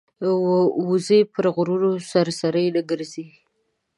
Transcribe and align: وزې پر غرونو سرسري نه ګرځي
وزې 0.89 1.19
پر 1.33 1.45
غرونو 1.55 1.89
سرسري 2.11 2.65
نه 2.75 2.81
ګرځي 2.89 3.25